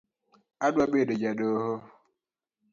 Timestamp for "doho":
1.39-1.73